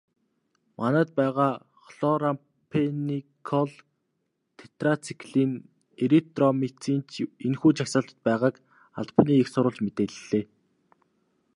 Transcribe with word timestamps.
Манайд 0.77 1.09
байгаа 1.19 1.53
хлорамфеникол, 1.85 3.69
тетрациклин, 4.57 5.51
эритромицин 6.03 6.99
ч 7.11 7.13
энэхүү 7.45 7.71
жагсаалтад 7.79 8.19
байгааг 8.27 8.55
албаны 8.99 9.33
эх 9.41 9.47
сурвалж 9.53 9.79
мэдээллээ. 9.85 10.43